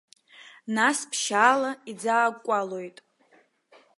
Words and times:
Нас 0.75 0.97
ԥшьаала 1.09 1.71
иӡаакәкәалоит. 1.91 2.97